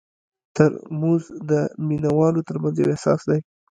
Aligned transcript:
ترموز 0.55 1.23
د 1.49 1.51
مینه 1.87 2.09
والو 2.17 2.41
ترمنځ 2.49 2.75
یو 2.79 2.91
احساس 2.93 3.21
دی. 3.29 3.39